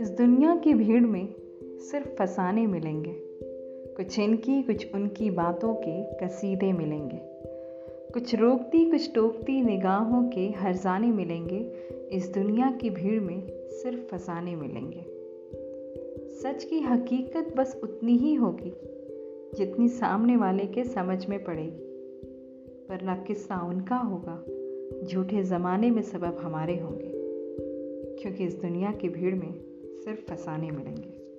इस 0.00 0.10
दुनिया 0.10 0.56
की 0.56 0.74
भीड़ 0.74 1.06
में 1.06 1.34
सिर्फ़ 1.78 2.08
फसाने 2.08 2.66
मिलेंगे। 2.66 3.12
कुछ 3.96 4.18
इनकी, 4.18 4.62
कुछ 4.62 4.94
उनकी 4.94 5.30
बातों 5.30 5.74
के 5.74 6.02
कसीदे 6.02 6.72
मिलेंगे। 6.72 7.18
कुछ 8.12 8.34
रोकती, 8.34 8.90
कुछ 8.90 9.14
टोकती 9.14 9.62
निगाहों 9.62 10.28
के 10.28 10.50
हरजाने 10.50 11.06
मिलेंगे। 11.06 11.72
इस 12.12 12.28
दुनिया 12.28 12.70
की 12.70 12.90
भीड़ 12.90 13.20
में 13.20 13.68
सिर्फ़ 13.68 14.14
फसाने 14.14 14.56
मिलेंगे। 14.56 15.04
सच 16.28 16.64
की 16.64 16.80
हकीकत 16.80 17.56
बस 17.56 17.80
उतनी 17.82 18.16
ही 18.16 18.34
होगी, 18.34 18.72
जितनी 19.56 19.88
सामने 19.88 20.36
वाले 20.36 20.66
के 20.66 20.84
समझ 20.84 21.26
में 21.26 21.44
पड़ेगी। 21.44 21.84
वरना 22.90 23.16
किस्सा 23.16 23.56
उनका 23.56 23.96
होगा, 23.96 24.44
झूठे 25.06 25.42
ज़माने 25.42 25.90
में 25.90 26.02
सबब 26.02 26.38
हमारे 26.42 26.76
होंगे। 26.76 27.12
क्योंकि 28.22 28.44
इस 28.44 28.54
दुनिया 28.54 28.92
की 28.92 29.08
भीड़ 29.08 29.34
में 29.34 29.69
सिर्फ़ 30.04 30.20
फसाने 30.30 30.70
मिलेंगे। 30.70 31.29